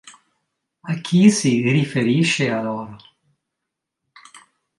A 0.83 0.95
chi 0.95 1.29
si 1.29 1.61
riferisce 1.69 2.49
allora? 2.49 2.95